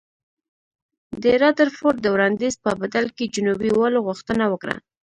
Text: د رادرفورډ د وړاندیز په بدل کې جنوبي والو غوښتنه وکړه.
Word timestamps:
د 1.23 1.25
رادرفورډ 1.41 1.97
د 2.01 2.07
وړاندیز 2.15 2.55
په 2.63 2.71
بدل 2.81 3.05
کې 3.15 3.31
جنوبي 3.35 3.69
والو 3.79 3.99
غوښتنه 4.07 4.43
وکړه. 4.49 4.75